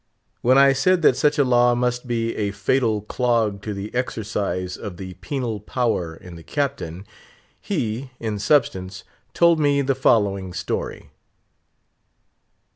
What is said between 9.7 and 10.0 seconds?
the